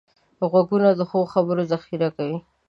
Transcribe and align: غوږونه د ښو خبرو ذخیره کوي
غوږونه 0.49 0.89
د 0.95 1.01
ښو 1.09 1.19
خبرو 1.33 1.63
ذخیره 1.71 2.09
کوي 2.17 2.37